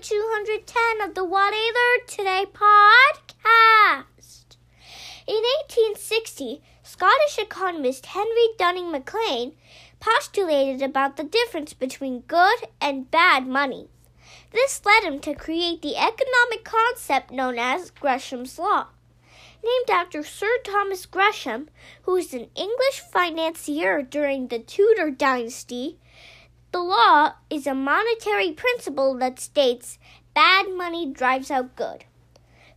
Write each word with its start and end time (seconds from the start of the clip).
Episode 0.00 0.16
210 0.16 1.08
of 1.08 1.14
the 1.14 1.26
What 1.26 1.52
I 1.54 1.98
Learned 1.98 2.08
Today 2.08 2.46
podcast. 2.50 4.56
In 5.26 5.42
1860, 5.68 6.62
Scottish 6.82 7.38
economist 7.38 8.06
Henry 8.06 8.48
Dunning 8.56 8.90
Macleod 8.90 9.52
postulated 9.98 10.80
about 10.80 11.18
the 11.18 11.24
difference 11.24 11.74
between 11.74 12.20
good 12.20 12.60
and 12.80 13.10
bad 13.10 13.46
money. 13.46 13.88
This 14.52 14.80
led 14.86 15.04
him 15.04 15.20
to 15.20 15.34
create 15.34 15.82
the 15.82 15.96
economic 15.96 16.64
concept 16.64 17.30
known 17.30 17.58
as 17.58 17.90
Gresham's 17.90 18.58
Law. 18.58 18.86
Named 19.62 19.90
after 19.90 20.22
Sir 20.22 20.56
Thomas 20.64 21.04
Gresham, 21.04 21.68
who 22.02 22.12
was 22.12 22.32
an 22.32 22.48
English 22.54 23.00
financier 23.12 24.00
during 24.00 24.48
the 24.48 24.60
Tudor 24.60 25.10
dynasty, 25.10 25.98
the 26.72 26.82
law 26.82 27.32
is 27.48 27.66
a 27.66 27.74
monetary 27.74 28.52
principle 28.52 29.14
that 29.16 29.40
states 29.40 29.98
bad 30.34 30.66
money 30.76 31.10
drives 31.10 31.50
out 31.50 31.74
good. 31.74 32.04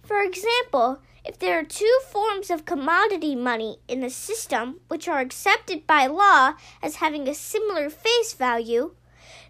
For 0.02 0.22
example, 0.22 1.00
if 1.24 1.40
there 1.40 1.60
are 1.60 1.64
two 1.64 2.00
forms 2.10 2.50
of 2.50 2.66
commodity 2.66 3.36
money 3.36 3.78
in 3.88 4.04
a 4.04 4.10
system 4.10 4.82
which 4.88 5.08
are 5.08 5.20
accepted 5.20 5.88
by 5.88 6.08
law 6.08 6.54
as 6.82 6.96
having 6.96 7.28
a 7.28 7.36
similar 7.36 7.90
face 7.90 8.34
value, 8.34 8.96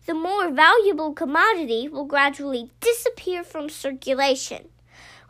the 0.06 0.14
more 0.14 0.52
valuable 0.52 1.14
commodity 1.14 1.88
will 1.88 2.06
gradually 2.06 2.70
disappear 2.82 3.44
from 3.44 3.70
circulation. 3.70 4.68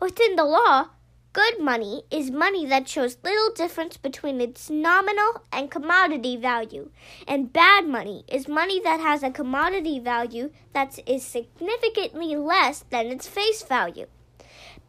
Within 0.00 0.36
the 0.36 0.44
law, 0.44 0.88
good 1.34 1.60
money 1.60 2.04
is 2.12 2.30
money 2.30 2.64
that 2.64 2.88
shows 2.88 3.18
little 3.24 3.50
difference 3.50 3.96
between 3.96 4.40
its 4.40 4.70
nominal 4.70 5.42
and 5.52 5.68
commodity 5.68 6.36
value, 6.36 6.90
and 7.26 7.52
bad 7.52 7.86
money 7.86 8.24
is 8.28 8.46
money 8.46 8.80
that 8.80 9.00
has 9.00 9.22
a 9.22 9.32
commodity 9.32 9.98
value 9.98 10.50
that 10.72 10.96
is 11.06 11.24
significantly 11.24 12.36
less 12.36 12.84
than 12.90 13.06
its 13.08 13.26
face 13.26 13.62
value. 13.64 14.06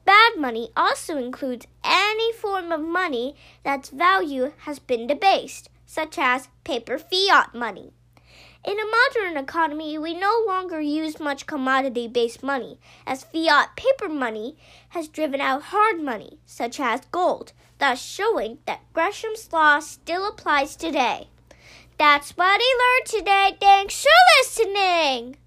Bad 0.05 0.37
money 0.37 0.69
also 0.77 1.17
includes 1.17 1.65
any 1.83 2.31
form 2.31 2.71
of 2.71 2.79
money 2.79 3.35
that's 3.63 3.89
value 3.89 4.53
has 4.59 4.77
been 4.77 5.07
debased, 5.07 5.71
such 5.87 6.19
as 6.19 6.49
paper 6.63 6.99
fiat 6.99 7.55
money. 7.55 7.91
In 8.67 8.79
a 8.79 8.83
modern 8.83 9.37
economy, 9.37 9.95
we 9.99 10.15
no 10.15 10.43
longer 10.47 10.81
use 10.81 11.19
much 11.19 11.45
commodity 11.45 12.07
based 12.07 12.41
money, 12.41 12.79
as 13.05 13.23
fiat 13.23 13.75
paper 13.75 14.09
money 14.09 14.57
has 14.89 15.07
driven 15.07 15.39
out 15.39 15.61
hard 15.63 16.01
money, 16.01 16.39
such 16.47 16.79
as 16.79 17.01
gold, 17.11 17.53
thus 17.77 18.01
showing 18.01 18.57
that 18.65 18.81
Gresham's 18.91 19.53
law 19.53 19.79
still 19.79 20.27
applies 20.27 20.75
today. 20.75 21.27
That's 21.99 22.31
what 22.31 22.59
I 22.59 22.97
learned 22.99 23.07
today. 23.19 23.57
Thanks 23.59 24.01
for 24.03 24.09
listening. 24.41 25.37